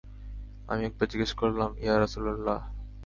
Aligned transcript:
আমি 0.69 0.81
একবার 0.85 1.07
জিজ্ঞেস 1.11 1.31
করলাম, 1.33 1.69
ইয়া 1.83 1.95
রাসূলাল্লাহ! 1.97 2.59